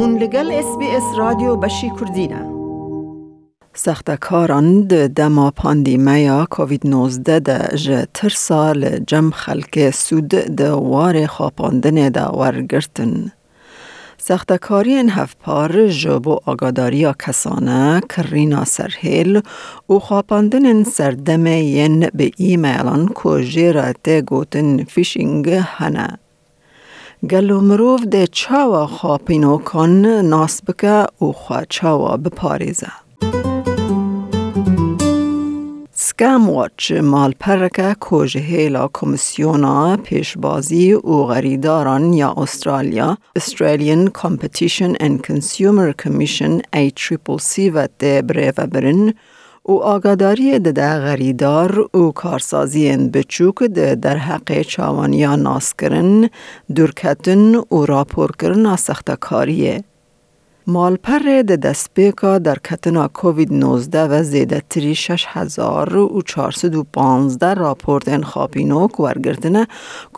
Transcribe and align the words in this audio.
هون 0.00 0.18
لگل 0.18 0.50
اس 0.52 0.78
بی 0.78 0.86
اس 0.96 1.18
راژیو 1.18 1.56
بشی 1.56 1.90
کردینه 2.00 2.50
سخت 3.74 4.10
کاران 4.14 4.86
ده 4.86 5.08
دما 5.08 5.50
پاندی 5.50 5.96
کووید 6.50 6.86
نوزده 6.86 7.38
ده 7.40 7.76
جه 7.78 8.06
تر 8.14 8.28
سال 8.28 8.98
جم 9.06 9.30
خلک 9.30 9.90
سود 9.90 10.28
ده 10.28 10.70
وار 10.72 11.26
خواباندن 11.26 12.08
ده 12.08 12.24
ور 12.24 12.62
گرتن 12.62 13.32
هفت 15.10 15.38
پار 15.38 15.76
و 16.28 16.40
آگاداری 16.46 17.06
کسانه 17.26 18.00
کرینا 18.08 18.64
سرحیل 18.64 19.40
و 19.88 19.98
خواباندن 19.98 20.66
این 20.66 20.84
سردم 20.84 21.44
به 22.14 22.30
ایمیلان 22.36 23.08
که 23.22 23.44
جیرات 23.44 24.10
گوتن 24.10 24.86
هنه 25.60 26.18
گلو 27.30 27.60
مروف 27.60 28.04
ده 28.04 28.26
چاوا 28.26 28.86
خاپینو 28.86 29.58
کن 29.58 29.90
ناس 30.24 30.62
بکه 30.64 31.06
و 31.24 31.32
خواه 31.32 31.62
چاوا 31.68 32.16
بپاریزه. 32.16 32.86
سکم 35.92 36.50
واچ 36.50 36.92
مال 36.92 37.34
پرکه 37.40 37.96
کوجه 38.00 38.40
هیلا 38.40 38.88
کمیسیونا 38.92 39.96
پیشبازی 39.96 40.92
او 40.92 41.24
غریداران 41.24 42.12
یا 42.12 42.34
استرالیا 42.36 43.18
استرالیان 43.36 44.10
کمپیتیشن 44.14 44.92
این 45.00 45.18
کنسیومر 45.18 45.92
کمیشن 45.92 46.60
ای 46.72 46.90
تریپل 46.90 47.38
سی 47.38 47.70
و 47.70 47.88
ده 47.98 48.22
بره 48.22 48.52
و 48.56 48.66
برن 48.66 49.14
او 49.62 49.82
آگاداری 49.84 50.58
ده 50.58 50.98
غریدار 50.98 51.88
او 51.94 52.12
کارسازی 52.12 52.96
بچوک 52.96 53.62
ده 53.62 53.94
در 53.94 54.16
حق 54.16 54.62
چاوانیا 54.62 55.36
ناس 55.36 55.74
کرن 55.78 56.30
درکتن 56.74 57.54
او 57.68 57.86
راپور 57.86 58.30
کرن 58.38 58.76
سختکاریه. 58.76 59.84
مال 60.66 60.98
ده 61.04 61.42
دستپیکا 61.56 62.38
در 62.38 62.56
کتنا 62.64 63.08
کووید 63.08 63.52
19 63.52 64.02
و 64.02 64.22
زیده 64.22 64.62
تری 64.70 64.94
6415 64.94 67.54
راپورت 67.54 68.08
انخابینوک 68.08 69.00
ورگردنه 69.00 69.66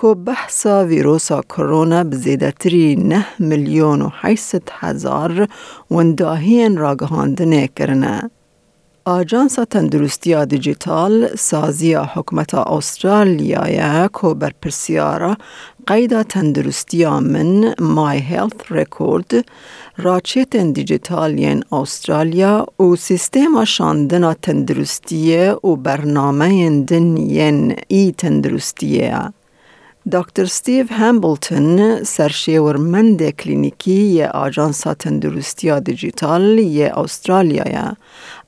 که 0.02 0.14
بحثا 0.14 0.84
ویروسا 0.84 1.40
کرونا 1.42 2.04
به 2.04 2.16
زیده 2.16 2.50
تری 2.50 2.96
9 2.96 3.26
میلیون 3.38 4.02
و 4.02 4.08
800 4.12 4.62
هزار 4.72 5.48
ونداهی 5.90 6.68
راگهاندنه 6.74 7.68
کرنه. 7.76 8.30
آجانس 9.04 9.54
تندرستی 9.70 10.30
دیجیتال 10.46 11.12
سازی 11.38 11.94
حکمت 11.94 12.54
استرالیا 12.54 14.06
کو 14.12 14.34
بر 14.34 14.50
پرسیارا 14.62 15.36
قید 15.86 16.22
تندرستی 16.22 17.06
من 17.06 17.74
مای 17.80 18.18
هیلث 18.18 18.62
ریکورد 18.70 19.32
راچیت 19.96 20.56
دیجیتالین 20.56 21.62
استرالیا 21.72 22.66
و 22.80 22.96
سیستم 22.96 23.64
شاندن 23.64 24.32
تندرستی 24.34 25.36
و 25.64 25.76
برنامه 25.76 26.70
دنین 26.84 27.76
ای 27.88 28.14
تندرستیه 28.18 29.18
دکتر 30.10 30.44
ستیو 30.58 30.86
هامبلتون 30.90 32.02
ورمند 32.66 33.20
کلینیکی 33.40 34.24
آژانسا 34.44 34.92
تندرستیا 35.00 35.76
دیجیتال 35.88 36.46
ی 36.78 36.82
استرالیا 37.02 37.86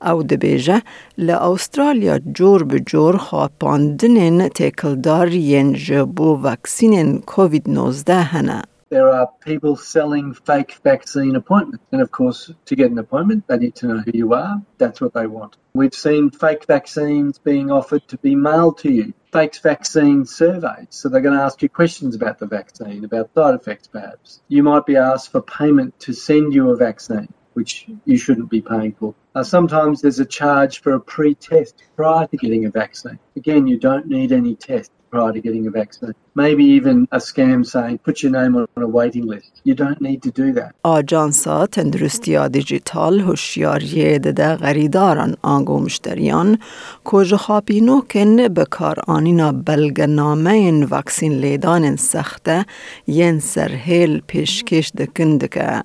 او 0.09 0.17
دبیجه 0.29 0.77
ل 1.25 1.29
استرالیا 1.29 2.15
جور 2.37 2.61
به 2.69 2.79
جور 2.91 3.15
خواپاندنین 3.27 4.37
تکلدار 4.59 5.27
ینج 5.51 5.75
جبو 5.87 6.29
وکسینین 6.43 7.09
کووید 7.31 7.65
19 7.69 8.13
هنه. 8.15 8.61
there 8.95 9.11
are 9.11 9.27
people 9.41 9.75
selling 9.75 10.33
fake 10.33 10.77
vaccine 10.81 11.35
appointments. 11.35 11.83
And 11.91 11.99
of 12.01 12.11
course, 12.11 12.49
to 12.67 12.75
get 12.77 12.91
an 12.91 12.97
appointment, 12.97 13.45
they 13.45 13.57
need 13.57 13.75
to 13.75 13.87
know 13.87 13.97
who 13.97 14.11
you 14.13 14.33
are. 14.33 14.61
That's 14.77 15.01
what 15.01 15.13
they 15.13 15.27
want. 15.27 15.57
We've 15.73 15.93
seen 15.93 16.31
fake 16.31 16.65
vaccines 16.65 17.37
being 17.37 17.71
offered 17.71 18.07
to 18.07 18.17
be 18.17 18.35
mailed 18.35 18.77
to 18.79 18.91
you, 18.93 19.13
fake 19.33 19.57
vaccine 19.61 20.23
surveys. 20.25 20.87
So 20.91 21.09
they're 21.09 21.19
going 21.19 21.35
to 21.37 21.43
ask 21.43 21.61
you 21.61 21.67
questions 21.67 22.15
about 22.15 22.39
the 22.39 22.45
vaccine, 22.47 23.03
about 23.03 23.31
side 23.35 23.55
effects 23.55 23.87
perhaps. 23.89 24.39
You 24.47 24.63
might 24.63 24.85
be 24.85 24.95
asked 24.95 25.29
for 25.29 25.41
payment 25.41 25.99
to 25.99 26.13
send 26.13 26.53
you 26.53 26.69
a 26.69 26.77
vaccine 26.77 27.27
which 27.51 27.87
you 28.03 28.17
shouldn't 28.17 28.49
be 28.49 28.61
paying 28.61 28.93
for. 28.97 29.13
Uh, 29.33 29.41
sometimes 29.43 30.01
there's 30.01 30.19
a 30.19 30.25
charge 30.25 30.81
for 30.81 30.91
a 30.93 30.99
pre 31.01 31.33
test 31.35 31.83
prior 31.97 32.27
to 32.27 32.35
getting 32.37 32.65
a 32.65 32.69
vaccine. 32.71 33.17
Again, 33.37 33.65
you 33.67 33.77
don't 33.77 34.07
need 34.07 34.31
any 34.33 34.55
test. 34.55 34.91
prior 35.15 35.31
to 35.35 35.41
getting 35.47 35.65
a 35.69 35.71
vaccine. 35.81 36.13
Maybe 36.43 36.65
even 36.79 36.97
a 37.17 37.19
scam 37.27 37.59
saying 37.73 37.95
put 38.07 38.15
your 38.23 38.33
name 38.39 38.53
on 38.59 38.81
a 38.89 38.91
waiting 38.99 39.25
list. 39.33 39.51
You 39.69 39.75
don't 39.83 40.01
need 40.07 40.19
to 40.27 40.31
do 40.41 40.47
that. 40.59 40.71
آژانس‌ها، 40.83 41.65
تندرستیا 41.65 42.47
دیجیتال 42.47 43.19
هوشیاری 43.19 44.19
دده 44.19 44.55
غریداران 44.55 45.35
آنگو 45.41 45.79
مشتریان 45.79 46.57
کج 47.03 47.35
خاپینو 47.35 48.01
کن 48.01 48.47
به 48.47 48.65
کار 48.65 48.97
آنینا 49.07 49.51
بلگنامه 49.51 50.51
این 50.51 50.83
وکسین 50.91 51.33
لیدان 51.33 51.95
سخته 51.95 52.65
ین 53.07 53.39
سرهیل 53.39 54.21
پیشکش 54.27 54.91
دکن 54.97 55.37
دکه. 55.37 55.83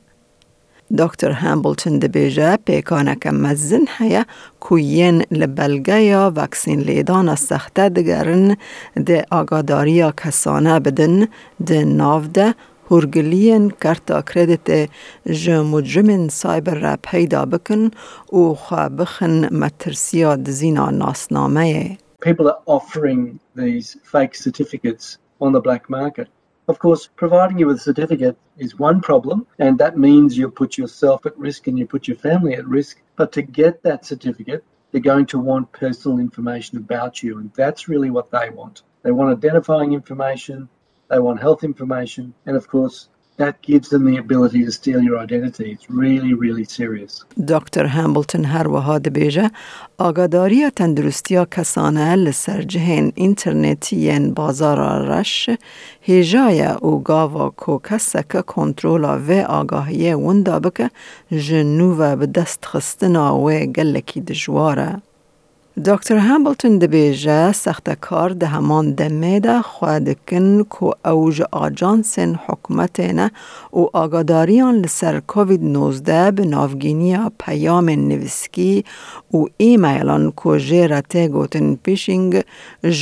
دکتر 0.98 1.30
هامبلتون 1.32 1.98
دبیجه 1.98 2.56
پیکانک 2.56 3.26
مزن 3.26 3.84
هیا 3.98 4.24
کوین 4.60 5.22
لبلگه 5.30 6.00
یا 6.02 6.32
وکسین 6.36 6.80
لیدان 6.80 7.34
سخته 7.34 7.88
دگرن 7.88 8.56
ده 9.06 9.24
آگاداری 9.32 9.92
یا 9.92 10.10
کسانه 10.16 10.78
بدن 10.80 11.28
ده 11.66 11.84
ناو 11.84 12.22
ده 12.34 12.54
هرگلین 12.90 13.70
کرتا 13.70 14.22
کردیت 14.22 14.90
جه 15.30 15.62
مجرمین 15.62 16.28
سایبر 16.28 16.74
را 16.74 16.96
پیدا 17.02 17.44
بکن 17.44 17.90
و 18.32 18.54
خواه 18.54 18.88
بخن 18.88 19.54
مترسیا 19.54 20.36
دزینا 20.36 20.90
ناسنامه 20.90 21.98
People 22.26 22.48
are 22.50 22.60
offering 22.66 23.38
these 23.56 23.96
fake 24.12 24.34
certificates 24.34 25.16
on 25.40 25.52
the 25.54 25.60
black 25.66 25.88
market. 25.88 26.28
Of 26.70 26.78
course, 26.78 27.08
providing 27.16 27.58
you 27.58 27.66
with 27.66 27.78
a 27.78 27.80
certificate 27.80 28.36
is 28.56 28.78
one 28.78 29.00
problem, 29.00 29.44
and 29.58 29.76
that 29.78 29.98
means 29.98 30.38
you 30.38 30.48
put 30.48 30.78
yourself 30.78 31.26
at 31.26 31.36
risk 31.36 31.66
and 31.66 31.76
you 31.76 31.84
put 31.84 32.06
your 32.06 32.16
family 32.16 32.54
at 32.54 32.64
risk. 32.64 33.02
But 33.16 33.32
to 33.32 33.42
get 33.42 33.82
that 33.82 34.06
certificate, 34.06 34.62
they're 34.92 35.00
going 35.00 35.26
to 35.34 35.40
want 35.40 35.72
personal 35.72 36.20
information 36.20 36.78
about 36.78 37.24
you, 37.24 37.38
and 37.38 37.50
that's 37.56 37.88
really 37.88 38.10
what 38.10 38.30
they 38.30 38.50
want. 38.50 38.82
They 39.02 39.10
want 39.10 39.36
identifying 39.36 39.94
information, 39.94 40.68
they 41.08 41.18
want 41.18 41.40
health 41.40 41.64
information, 41.64 42.34
and 42.46 42.56
of 42.56 42.68
course, 42.68 43.08
that 43.40 43.54
gives 43.62 43.88
them 43.88 44.04
the 44.10 44.16
ability 44.24 44.60
to 44.66 44.72
steal 44.80 45.00
your 45.08 45.18
identity. 45.26 45.66
It's 45.74 45.86
really, 46.04 46.32
really 46.44 46.64
serious. 46.80 47.24
دکتر 47.48 47.84
هامبلتون 47.86 48.44
هر 48.44 48.68
وها 48.68 48.98
دبیجه 48.98 49.50
آگاداری 49.98 50.62
ها 51.30 51.44
کسانه 51.44 52.14
لسر 52.16 52.62
جهن 52.62 53.12
اینترنتیین 53.14 54.34
بازار 54.34 54.78
رش 55.08 55.50
هیجای 56.00 56.62
او 56.62 57.02
گاوا 57.02 57.50
کو 57.56 57.78
کسک 57.78 58.46
کنترول 58.46 59.04
و 59.04 59.42
آگاهی 59.48 60.14
وندابک 60.14 60.90
جنوب 61.32 61.38
جنو 61.40 61.94
و 61.94 62.16
به 62.16 62.26
دست 62.26 62.64
خستنا 62.64 63.38
و 63.38 63.48
گلکی 63.50 64.20
دجواره. 64.20 65.02
دکتر 65.86 66.18
د 66.80 66.84
بیژه 66.92 67.36
سخت 67.58 67.86
کار 68.06 68.30
د 68.40 68.54
همان 68.54 68.86
د 68.98 69.02
میده 69.20 69.52
خود 69.68 70.08
کن 70.32 70.48
کو 70.74 70.88
اوج 71.10 71.38
آجانسن 71.66 72.32
حکومت 72.46 73.00
نه 73.18 73.26
او 73.70 73.82
آگاداریان 74.02 74.74
لسر 74.86 75.20
کووید 75.34 75.62
19 75.76 76.30
به 76.40 76.44
نافگینی 76.54 77.12
پیام 77.44 77.88
نویسکی 78.00 78.84
او 79.30 79.44
ایمیلان 79.68 80.26
که 80.42 80.58
جیرته 80.70 81.28
گوتن 81.36 81.72
پیشنگ 81.88 82.36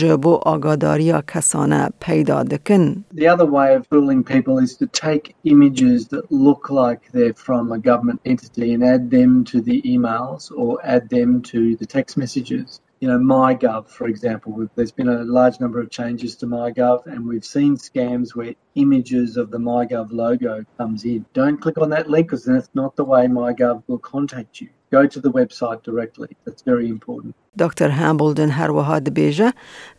جبو 0.01 0.35
آگاداری 0.55 1.13
کسانه 1.35 1.81
پیدا 2.07 2.43
دکن. 2.53 2.87
The 3.23 3.29
other 3.35 3.49
way 3.59 3.67
of 3.79 3.89
fooling 3.91 4.23
people 4.33 4.57
is 4.69 4.73
to 4.83 4.87
take 5.09 5.25
images 5.55 5.99
that 6.15 6.25
look 6.47 6.63
like 6.83 7.01
they're 7.17 7.39
from 7.49 7.65
a 7.79 7.83
government 7.91 8.21
entity 8.37 8.67
and 8.77 8.83
add 8.95 9.05
them 9.19 9.31
to 9.53 9.57
the 9.73 9.79
emails 9.97 10.43
or 10.63 10.71
add 10.97 11.05
them 11.19 11.31
to 11.53 11.59
the 11.81 11.89
text 11.97 12.15
messages. 12.23 12.68
you 13.01 13.09
know, 13.11 13.19
MyGov, 13.19 13.89
for 13.89 14.07
example, 14.09 14.51
there's 14.75 14.91
been 15.01 15.09
a 15.09 15.23
large 15.39 15.61
number 15.61 15.79
of 15.81 15.89
changes 15.91 16.35
to 16.41 16.47
MyGov, 16.47 17.07
and 17.07 17.19
we've 17.27 17.45
seen 17.45 17.77
scams 17.77 18.35
where 18.35 18.53
images 18.75 19.37
of 19.37 19.51
the 19.53 19.59
MyGov 19.59 20.07
logo 20.11 20.65
comes 20.79 21.05
in. 21.05 21.25
Don't 21.33 21.59
click 21.65 21.79
on 21.79 21.91
that 21.91 22.09
link 22.11 22.27
because 22.27 22.45
that's 22.45 22.71
not 22.75 22.97
the 22.97 23.05
way 23.05 23.27
MyGov 23.27 23.83
will 23.89 23.99
contact 23.99 24.61
you. 24.61 24.69
Go 24.91 25.07
to 25.07 25.21
the 25.21 25.31
website 25.31 25.83
directly. 25.83 26.31
That's 26.45 26.63
very 26.63 26.89
important. 26.89 27.35
دکتر 27.59 27.89
هامبولدن 27.89 28.49
هر 28.51 28.71
وها 28.71 28.99
دبیجه 28.99 29.53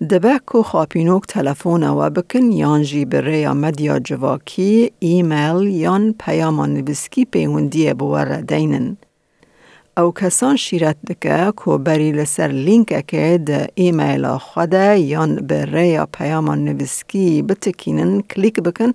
دبه 0.09 0.39
کو 0.45 0.63
خاپینوک 0.63 1.25
تلفون 1.25 1.83
و 1.83 2.09
بکن 2.09 2.51
یان 2.51 2.81
جی 2.81 3.05
بره 3.05 3.37
یا 3.37 3.53
مدیا 3.53 3.99
جواکی 3.99 4.91
ایمیل 4.99 5.67
یان 5.69 6.15
پیامان 6.19 6.73
دینن. 8.47 8.97
ئەو 9.99 10.09
کەسان 10.19 10.55
شیرەت 10.65 10.99
دکە 11.09 11.37
کۆبەری 11.61 12.15
لەسەر 12.19 12.49
لینکەکەی 12.67 13.35
دە 13.49 13.59
ئیمەلا 13.81 14.33
خودە 14.47 14.87
یان 15.13 15.31
بەڕێ 15.49 15.85
یا 15.97 16.05
پەیامان 16.15 16.59
نووسکی 16.67 17.27
بتکینن 17.47 18.11
کلیک 18.31 18.55
بکەن 18.67 18.91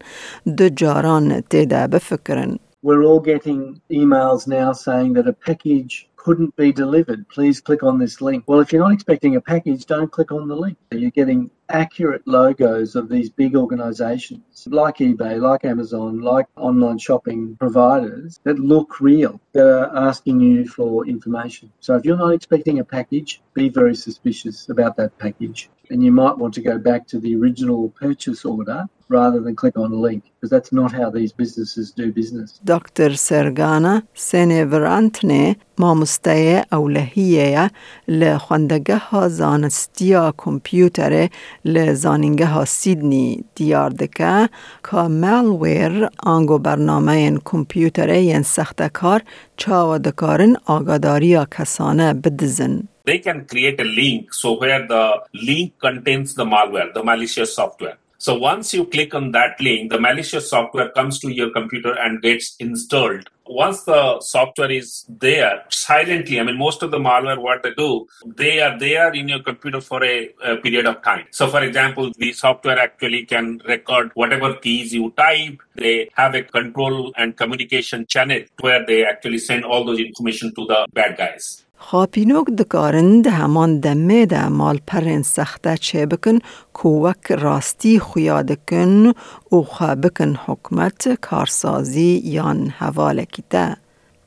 دو 0.59 0.67
جاران 0.81 1.27
تێدا 1.51 1.83
بفکرن. 1.93 2.53
We're 2.87 3.05
all 3.11 3.23
getting 3.33 3.61
emails 4.01 4.43
now 4.57 4.69
saying 4.87 5.11
that 5.17 5.27
a 5.33 5.37
package 5.49 5.93
couldn't 6.23 6.55
be 6.63 6.69
delivered. 6.83 7.21
Please 7.37 7.57
click 7.69 7.83
on 7.89 7.95
this 8.05 8.15
link. 8.27 8.41
Well, 8.49 8.61
if 8.65 8.69
you're 8.71 8.85
not 8.89 8.95
expecting 8.99 9.33
a 9.37 9.43
package, 9.53 9.81
don't 9.95 10.11
click 10.17 10.31
on 10.39 10.45
the 10.53 10.57
link. 10.65 10.77
You're 11.03 11.17
getting 11.21 11.41
accurate 11.69 12.23
logos 12.27 12.95
of 12.95 13.09
these 13.09 13.31
big 13.31 13.57
organizations 13.57 14.67
like 14.71 14.99
eBay, 14.99 15.41
like 15.41 15.65
Amazon, 15.65 16.21
like 16.21 16.47
online 16.57 16.99
shopping 16.99 17.57
providers 17.59 18.41
that 18.45 18.59
look 18.59 19.01
real, 19.01 19.41
that 19.53 19.67
are 19.67 19.97
asking 20.09 20.41
you 20.41 20.67
for 20.69 21.07
information. 21.07 21.73
So 21.81 21.97
if 21.97 22.05
you're 22.05 22.17
not 22.17 22.35
expecting 22.35 22.79
a 22.79 22.85
package, 22.85 23.41
be 23.55 23.69
very 23.69 23.95
suspicious 23.95 24.69
about 24.69 24.97
that 24.97 25.17
package 25.19 25.71
and 25.91 26.03
you 26.03 26.13
might 26.13 26.37
want 26.39 26.55
to 26.55 26.61
go 26.61 26.79
back 26.79 27.07
to 27.09 27.21
the 27.21 27.37
original 27.37 27.91
purchase 27.91 28.45
order 28.45 28.87
rather 29.11 29.39
than 29.41 29.55
click 29.55 29.77
on 29.79 29.93
a 29.93 30.01
link 30.09 30.25
because 30.35 30.49
that's 30.51 30.73
not 30.73 30.91
how 30.93 31.11
these 31.11 31.31
businesses 31.33 31.93
do 31.93 32.11
business. 32.13 32.61
Dr. 32.65 33.11
Suranga 33.29 34.03
Seneviratne 34.15 35.57
مامسته 35.79 36.65
اولهیه 36.73 37.71
لخوندگه 38.09 38.97
ها 38.97 39.29
زانستیا 39.29 40.35
کمپیوتر 40.37 41.29
لزانینگه 41.65 42.47
ها 42.47 42.65
سیدنی 42.65 43.45
دیاردکه 43.55 44.49
که 44.91 44.97
ملویر 44.97 46.09
آنگو 46.19 46.59
برنامه 46.59 47.13
این 47.13 47.41
کمپیوتر 47.45 48.11
این 48.11 48.43
سختکار 48.43 49.23
چاو 49.57 49.99
دکارن 49.99 50.57
آگاداری 50.67 51.47
کسانه 51.47 52.13
بدزن 52.15 52.83
they 53.05 53.19
can 53.19 53.45
create 53.47 53.81
a 53.81 53.85
link. 53.85 54.33
So 54.35 54.59
where 54.59 54.87
the 54.87 55.21
link 55.35 55.79
contains 55.81 56.35
the 56.35 56.45
malware, 56.45 56.93
the 56.93 57.05
malicious 57.05 57.55
software. 57.55 57.99
So 58.17 58.39
once 58.39 58.73
you 58.73 58.87
click 58.87 59.15
on 59.15 59.33
that 59.33 59.61
link, 59.61 59.93
the 59.93 60.01
malicious 60.01 60.49
software 60.49 60.89
comes 60.91 61.19
to 61.19 61.31
your 61.31 61.51
computer 61.51 61.93
and 61.93 62.23
gets 62.23 62.57
installed. 62.59 63.29
Once 63.47 63.83
the 63.83 64.19
software 64.23 64.71
is 64.71 65.05
there 65.07 65.63
silently, 65.69 66.41
I 66.41 66.45
mean, 66.45 66.57
most 66.57 66.83
of 66.83 66.91
the 66.91 66.97
malware, 66.99 67.37
what 67.37 67.63
they 67.63 67.75
do, 67.75 68.07
they 68.25 68.61
are 68.61 68.79
there 68.79 69.13
in 69.13 69.29
your 69.29 69.43
computer 69.43 69.83
for 69.83 70.03
a, 70.03 70.31
a 70.43 70.57
period 70.57 70.87
of 70.87 71.03
time. 71.03 71.27
So, 71.33 71.49
for 71.49 71.63
example, 71.63 72.11
the 72.17 72.33
software 72.33 72.79
actually 72.79 73.27
can 73.27 73.61
record 73.69 74.13
whatever 74.15 74.55
keys 74.55 74.95
you 74.95 75.13
type. 75.15 75.61
They 75.77 76.09
have 76.17 76.35
a 76.35 76.45
control 76.45 77.13
and 77.19 77.37
communication 77.37 78.07
channel 78.07 78.41
where 78.61 78.87
they 78.87 79.05
actually 79.05 79.39
send 79.39 79.67
all 79.67 79.85
those 79.85 80.01
information 80.01 80.55
to 80.55 80.65
the 80.65 80.87
bad 80.95 81.19
guys. 81.19 81.63
خاپینوک 81.87 82.47
دکارند 82.59 83.27
همان 83.27 83.81
دمه 83.81 84.27
ده 84.27 84.49
مال 84.49 84.81
پرین 84.87 85.23
سخته 85.23 85.77
چه 85.77 86.07
بکن 86.07 86.39
کوک 86.73 87.33
راستی 87.33 87.99
خویا 88.01 88.43
دکن 88.43 89.13
او 89.49 89.63
خواه 89.63 89.95
بکن 89.95 90.37
حکمت 90.47 91.09
کارسازی 91.21 92.21
یان 92.25 92.67
حواله 92.67 93.27
ده. 93.51 93.77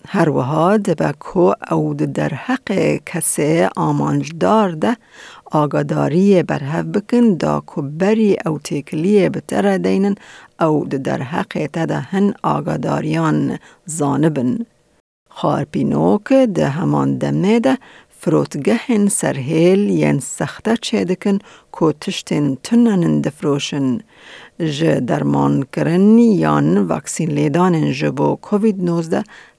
هر 0.07 0.29
وها 0.29 0.77
دبکو 0.77 1.53
او 1.71 1.93
در 1.93 2.29
حق 2.33 2.97
کسی 3.05 3.67
آمانجدار 3.77 4.71
ده 4.71 4.97
آگاداری 5.51 6.43
برهف 6.43 6.85
بکن 6.85 7.33
دا 7.37 7.63
بری 7.77 8.37
او 8.45 8.59
تکلیه 8.63 9.29
بتره 9.29 9.77
دینن 9.77 10.15
او 10.61 10.85
در 10.85 11.21
حق 11.21 11.67
تده 11.73 11.97
هن 11.99 12.33
آگاداریان 12.43 13.59
زانبن. 13.85 14.57
خارپینۆک 15.37 16.25
heman 16.29 16.71
هەمان 16.77 17.09
دەمێدە 17.21 17.75
فرۆتگەهێن 18.21 19.05
سەرهێل 19.19 19.81
یەن 20.03 20.17
سەختە 20.35 20.73
چێدکن 20.87 21.37
کۆ 21.75 21.87
تشتێن 22.01 22.45
تنەنن 22.65 23.15
دەفرۆشن. 23.25 23.87
ji 24.77 24.91
dermankirin 25.09 26.15
yan 26.45 26.67
vaksîn 26.89 27.33
in 27.79 27.87
ji 27.99 28.09
bo 28.17 28.27
COVID-19 28.47 29.13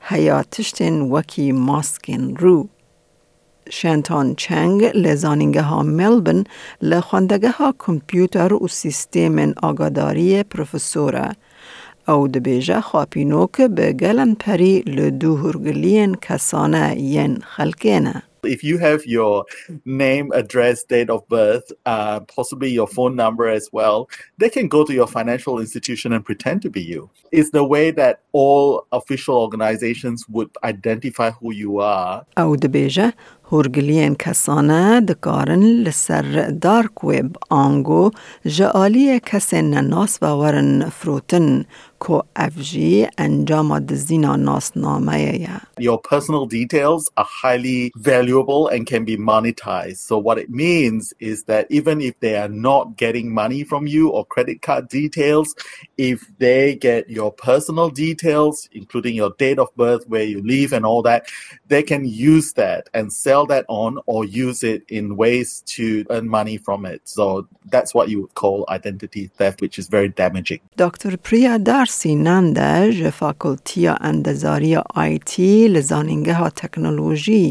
heya 0.08 0.38
tiştên 0.54 0.96
wekî 1.12 1.48
maskên 1.68 2.24
rû. 2.40 2.56
Şentan 3.78 4.26
Cheng 4.42 4.78
li 5.02 5.12
zanîngeha 5.22 5.80
Melbourne 5.98 6.44
li 6.88 6.98
xwendegeha 7.08 7.68
kompyûter 7.84 8.50
û 8.64 8.66
sîstêmên 8.80 9.50
agadariyê 9.68 10.42
profesor 10.52 11.14
e. 11.28 11.30
if 12.10 12.22
you 18.64 18.78
have 18.78 19.04
your 19.06 19.44
name, 19.84 20.32
address, 20.32 20.84
date 20.84 21.10
of 21.10 21.28
birth, 21.28 21.70
uh, 21.84 22.20
possibly 22.20 22.70
your 22.70 22.86
phone 22.86 23.14
number 23.14 23.46
as 23.46 23.68
well, 23.72 24.08
they 24.38 24.48
can 24.48 24.68
go 24.68 24.84
to 24.86 24.92
your 24.94 25.06
financial 25.06 25.58
institution 25.60 26.14
and 26.14 26.24
pretend 26.24 26.62
to 26.62 26.70
be 26.70 26.80
you. 26.80 27.10
It's 27.30 27.50
the 27.50 27.64
way 27.64 27.90
that 27.90 28.20
all 28.32 28.86
official 28.92 29.36
organizations 29.36 30.24
would 30.30 30.48
identify 30.64 31.30
who 31.42 31.52
you 31.52 31.80
are. 31.80 32.24
ئەو 32.36 32.54
دەبێژە 32.56 33.12
هورگلیان 33.52 34.14
کەسانە 34.14 35.00
دارک 36.62 36.96
وێب 37.04 37.30
ئانگۆ 37.52 37.90
ژە 38.56 38.66
عالیە 38.80 39.18
کەسێن 39.30 39.64
نەناس 39.74 40.18
باوەرن 40.22 40.72
کوافژی 41.98 43.06
انجام 43.18 43.68
Your 45.88 45.98
personal 46.10 46.46
details 46.46 47.10
are 47.16 47.26
highly 47.44 47.92
valuable 47.96 48.62
and 48.68 48.86
can 48.92 49.04
be 49.04 49.16
monetized. 49.16 49.98
So 50.10 50.14
what 50.26 50.38
it 50.38 50.50
means 50.50 51.04
is 51.30 51.44
that 51.50 51.64
even 51.78 52.00
if 52.08 52.14
they 52.20 52.36
are 52.44 52.48
not 52.70 52.84
getting 53.04 53.28
money 53.42 53.62
from 53.70 53.86
you 53.86 54.08
or 54.08 54.22
credit 54.34 54.58
card 54.66 54.84
details, 55.00 55.48
if 56.10 56.18
they 56.38 56.76
get 56.88 57.08
your 57.18 57.30
personal 57.32 57.88
details, 57.90 58.68
including 58.80 59.14
your 59.14 59.32
date 59.44 59.58
of 59.64 59.68
birth, 59.82 60.02
where 60.12 60.28
you 60.32 60.38
live 60.54 60.70
and 60.76 60.84
all 60.86 61.02
that, 61.10 61.20
they 61.72 61.82
can 61.82 62.02
use 62.06 62.48
that 62.62 62.82
and 62.94 63.06
sell 63.24 63.44
that 63.52 63.64
on 63.68 63.92
or 64.06 64.20
use 64.24 64.60
it 64.62 64.80
in 64.98 65.16
ways 65.16 65.48
to 65.76 65.86
earn 66.10 66.28
money 66.28 66.56
from 66.66 66.80
it. 66.86 67.00
So 67.04 67.24
that's 67.74 67.92
what 67.96 68.06
you 68.10 68.18
would 68.22 68.34
call 68.42 68.58
identity 68.78 69.24
theft, 69.38 69.58
which 69.64 69.76
is 69.80 69.86
very 69.96 70.08
damaging. 70.22 70.60
Dr. 70.76 71.10
Priya 71.16 71.58
Dar 71.58 71.86
sinanda 71.90 72.84
ji 72.92 73.10
fakultiya 73.10 73.96
endezariya 74.10 74.82
IT 75.14 75.32
li 75.74 75.82
zanîngeha 75.90 76.48
teknolojî 76.60 77.44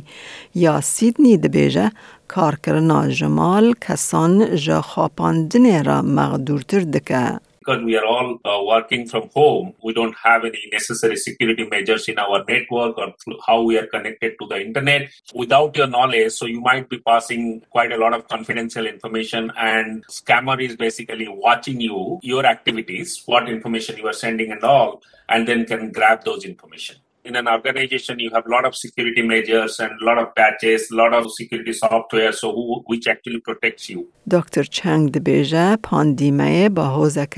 ya 0.56 0.76
sydney 0.96 1.36
dibêje 1.44 1.92
karkirina 2.28 3.12
ji 3.18 3.28
mal 3.28 3.66
kesan 3.88 4.34
ji 4.64 4.78
xapandinê 4.92 5.78
re 5.88 5.98
mexdûrtir 6.18 6.84
dike. 6.94 7.26
because 7.68 7.84
we 7.84 7.98
are 7.98 8.06
all 8.06 8.40
uh, 8.46 8.64
working 8.64 9.06
from 9.08 9.28
home, 9.34 9.74
we 9.84 9.94
don't 9.94 10.16
have 10.24 10.46
any 10.46 10.62
necessary 10.72 11.18
security 11.18 11.68
measures 11.70 12.08
in 12.08 12.18
our 12.18 12.42
network 12.48 12.98
or 12.98 13.14
how 13.46 13.62
we 13.62 13.78
are 13.78 13.86
connected 13.88 14.36
to 14.40 14.48
the 14.48 14.62
internet 14.62 15.10
without 15.36 15.76
your 15.76 15.88
knowledge. 15.88 16.32
So 16.32 16.46
you 16.46 16.62
might 16.62 16.88
be 16.88 16.98
passing 17.00 17.62
quite 17.70 17.92
a 17.92 17.98
lot 17.98 18.14
of 18.14 18.26
confidential 18.30 18.88
information, 18.88 19.52
and 19.58 20.06
scammer 20.08 20.62
is 20.62 20.78
basically 20.78 21.28
watching 21.28 21.82
you, 21.82 22.20
your 22.24 22.46
activities, 22.46 23.22
what 23.26 23.50
information 23.50 23.98
you 23.98 24.08
are 24.08 24.14
sending, 24.14 24.52
and 24.54 24.64
all, 24.64 25.02
and 25.28 25.46
then 25.46 25.66
can 25.66 25.92
grab 25.92 26.24
those 26.24 26.46
information 26.46 26.98
in 27.28 27.36
an 27.36 27.48
organization 27.58 28.20
you 28.26 28.30
have 28.36 28.46
a 28.50 28.52
lot 28.56 28.66
of 28.70 28.74
security 28.84 29.22
measures 29.34 29.74
and 29.84 29.92
a 30.02 30.06
lot 30.10 30.18
of 30.24 30.28
patches 30.38 30.82
a 30.92 30.96
lot 31.02 31.12
of 31.20 31.24
security 31.40 31.74
software 31.74 32.32
so 32.42 32.48
who, 32.56 32.64
which 32.92 33.08
actually 33.16 33.42
protects 33.50 33.86
you 33.94 34.08
دکتر 34.32 34.64
چنگ 34.64 35.12
دبیجه 35.12 35.76
پاندیمه 35.76 36.48
There 36.78 37.36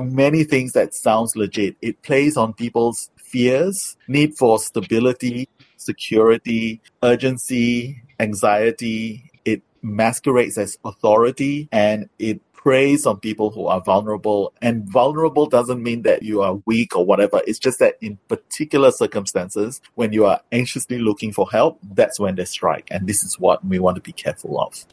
are 0.00 0.06
many 0.24 0.42
things 0.52 0.70
that 0.78 0.88
sounds 0.94 1.36
legit. 1.42 1.72
It 1.88 1.94
plays 2.08 2.34
on 2.42 2.52
people's 2.64 3.10
fears, 3.28 3.96
need 4.06 4.36
for 4.36 4.58
stability, 4.58 5.48
security, 5.76 6.80
urgency, 7.02 8.02
anxiety. 8.18 9.30
It 9.44 9.62
masquerades 9.82 10.56
as 10.58 10.78
authority 10.84 11.68
and 11.70 12.08
it 12.18 12.40
preys 12.52 13.06
on 13.06 13.18
people 13.20 13.50
who 13.50 13.66
are 13.66 13.80
vulnerable. 13.80 14.52
And 14.60 14.84
vulnerable 14.84 15.46
doesn't 15.46 15.80
mean 15.80 16.02
that 16.02 16.22
you 16.24 16.42
are 16.42 16.56
weak 16.66 16.96
or 16.96 17.06
whatever. 17.06 17.40
It's 17.46 17.58
just 17.60 17.78
that 17.78 17.94
in 18.00 18.18
particular 18.28 18.90
circumstances, 18.90 19.80
when 19.94 20.12
you 20.12 20.26
are 20.26 20.40
anxiously 20.50 20.98
looking 20.98 21.32
for 21.32 21.48
help, 21.50 21.78
that's 21.94 22.18
when 22.18 22.34
they 22.34 22.44
strike. 22.44 22.88
And 22.90 23.06
this 23.06 23.22
is 23.22 23.38
what 23.38 23.64
we 23.64 23.78
want 23.78 23.94
to 23.96 24.02
be 24.02 24.12
careful 24.12 24.60
of. 24.60 24.84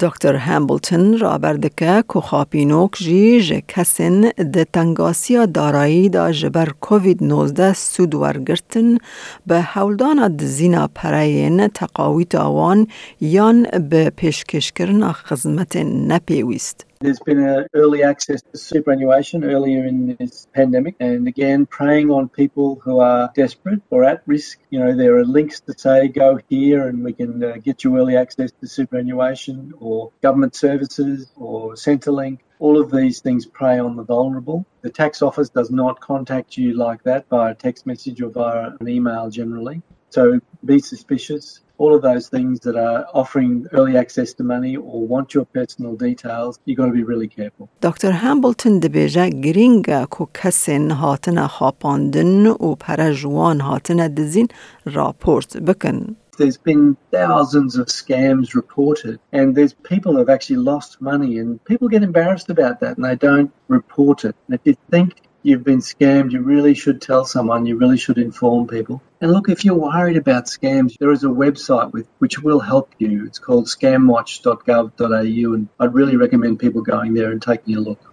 دکتر 0.00 0.36
هامبلتون 0.36 1.18
را 1.18 1.38
بردکه 1.38 2.04
که 2.12 2.20
خاپینوک 2.20 2.90
جی 2.98 3.40
جه 3.42 3.62
کسین 3.68 4.20
ده 4.52 4.64
تنگاسی 4.64 5.46
دارایی 5.46 6.08
دا 6.08 6.32
جبر 6.32 6.68
کووید 6.80 7.22
19 7.24 7.72
سود 7.72 8.14
ورگرتن 8.14 8.98
به 9.46 9.60
حولدان 9.60 10.36
دزینا 10.36 10.88
پرین 10.94 11.68
تقاویت 11.68 12.34
آوان 12.34 12.86
یان 13.20 13.62
به 13.90 14.10
پیشکش 14.10 14.72
کرن 14.72 15.12
خزمت 15.12 15.76
نپیویست. 15.76 16.86
There's 17.00 17.20
been 17.20 17.40
an 17.40 17.66
early 17.74 18.02
access 18.02 18.40
to 18.42 18.58
superannuation 18.58 19.44
earlier 19.44 19.84
in 19.84 20.16
this 20.18 20.46
pandemic, 20.54 20.96
and 21.00 21.26
again, 21.26 21.66
preying 21.66 22.10
on 22.10 22.28
people 22.28 22.76
who 22.76 23.00
are 23.00 23.30
desperate 23.34 23.82
or 23.90 24.04
at 24.04 24.22
risk. 24.26 24.60
You 24.70 24.78
know, 24.80 24.96
there 24.96 25.16
are 25.18 25.24
links 25.24 25.60
to 25.60 25.76
say, 25.76 26.08
go 26.08 26.38
here 26.48 26.86
and 26.88 27.02
we 27.02 27.12
can 27.12 27.42
uh, 27.42 27.56
get 27.62 27.84
you 27.84 27.96
early 27.98 28.16
access 28.16 28.52
to 28.60 28.66
superannuation 28.66 29.72
or 29.80 30.12
government 30.22 30.54
services 30.54 31.30
or 31.36 31.74
Centrelink. 31.74 32.38
All 32.60 32.80
of 32.80 32.90
these 32.90 33.20
things 33.20 33.44
prey 33.46 33.78
on 33.78 33.96
the 33.96 34.04
vulnerable. 34.04 34.64
The 34.82 34.90
tax 34.90 35.20
office 35.22 35.50
does 35.50 35.70
not 35.70 36.00
contact 36.00 36.56
you 36.56 36.74
like 36.74 37.02
that 37.02 37.28
via 37.28 37.54
text 37.54 37.84
message 37.86 38.22
or 38.22 38.30
via 38.30 38.70
an 38.80 38.88
email 38.88 39.28
generally. 39.30 39.82
So 40.16 40.38
be 40.64 40.78
suspicious. 40.78 41.44
All 41.76 41.92
of 41.92 42.02
those 42.02 42.28
things 42.28 42.60
that 42.60 42.76
are 42.76 43.00
offering 43.20 43.66
early 43.72 43.96
access 43.96 44.32
to 44.34 44.44
money 44.44 44.76
or 44.76 44.96
want 45.14 45.34
your 45.34 45.44
personal 45.44 45.96
details, 45.96 46.60
you've 46.66 46.78
got 46.78 46.86
to 46.86 46.92
be 46.92 47.02
really 47.02 47.26
careful. 47.26 47.68
Dr. 47.80 48.10
Hambleton 48.24 48.78
دبیجه 48.80 49.28
گرینگا 49.30 50.04
کو 50.10 50.26
کسین 50.34 50.90
هاتنه 50.90 51.46
خاپاندن 51.46 52.46
و 52.46 52.74
پر 52.74 53.12
جوان 53.12 53.60
هاتنه 53.60 54.08
دزین 54.08 54.48
there's 56.38 56.58
been 56.72 56.96
thousands 57.18 57.72
of 57.80 57.86
scams 58.00 58.46
reported 58.56 59.16
and 59.38 59.54
there's 59.54 59.74
people 59.94 60.16
have 60.16 60.28
actually 60.34 60.60
lost 60.72 61.00
money 61.00 61.38
and 61.38 61.62
people 61.70 61.86
get 61.94 62.02
embarrassed 62.02 62.50
about 62.50 62.80
that 62.80 62.96
and 62.98 63.04
they 63.04 63.14
don't 63.28 63.50
report 63.68 64.24
it. 64.28 64.34
And 64.46 64.52
if 64.58 64.62
you 64.66 64.74
think 64.90 65.08
you've 65.44 65.62
been 65.62 65.78
scammed, 65.78 66.32
you 66.32 66.40
really 66.40 66.74
should 66.74 67.00
tell 67.00 67.24
someone, 67.24 67.64
you 67.66 67.76
really 67.76 67.98
should 67.98 68.18
inform 68.18 68.66
people. 68.66 69.00
And 69.20 69.30
look, 69.30 69.48
if 69.48 69.64
you're 69.64 69.76
worried 69.76 70.16
about 70.16 70.46
scams, 70.46 70.98
there 70.98 71.12
is 71.12 71.22
a 71.22 71.28
website 71.28 71.92
with, 71.92 72.08
which 72.18 72.40
will 72.40 72.58
help 72.60 72.90
you. 72.98 73.24
It's 73.26 73.38
called 73.38 73.66
scamwatch.gov.au, 73.66 75.54
and 75.54 75.68
I'd 75.78 75.94
really 75.94 76.16
recommend 76.16 76.58
people 76.58 76.82
going 76.82 77.14
there 77.14 77.30
and 77.30 77.40
taking 77.40 77.76
a 77.76 77.80
look. 77.80 78.04